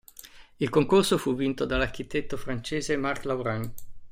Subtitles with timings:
[0.57, 3.71] Il concorso fu vinto dall'architetto francese Marc Laurent.